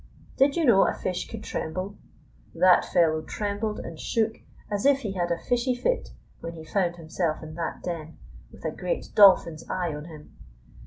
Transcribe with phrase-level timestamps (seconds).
[0.35, 1.95] Did you know a fish could tremble?
[2.55, 4.37] That fellow trembled and shook
[4.71, 8.17] as if he had a fishy fit when he found himself in that den,
[8.51, 10.35] with a great Dolphin's eye on him.